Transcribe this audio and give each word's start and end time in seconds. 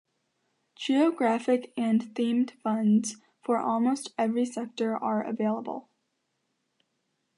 Geographic 0.75 1.73
and 1.77 2.01
themed 2.15 2.49
funds 2.63 3.17
for 3.43 3.59
almost 3.59 4.15
every 4.17 4.45
sector 4.45 4.97
are 4.97 5.21
available. 5.21 5.89